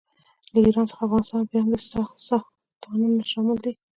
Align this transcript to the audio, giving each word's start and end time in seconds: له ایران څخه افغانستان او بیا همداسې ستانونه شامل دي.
له 0.53 0.57
ایران 0.65 0.85
څخه 0.89 1.01
افغانستان 1.03 1.39
او 1.41 1.49
بیا 1.49 1.59
همداسې 1.61 1.87
ستانونه 2.81 3.23
شامل 3.31 3.57
دي. 3.63 3.73